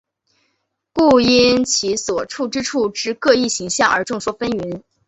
[0.93, 4.81] 故因其所处之各异形象而众说纷纭。